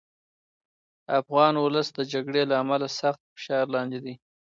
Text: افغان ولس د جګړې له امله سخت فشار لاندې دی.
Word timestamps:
افغان 1.19 1.53
ولس 1.59 1.87
د 1.93 1.99
جګړې 2.13 2.43
له 2.49 2.55
امله 2.63 2.87
سخت 2.99 3.21
فشار 3.33 3.65
لاندې 3.75 3.99
دی. 4.05 4.15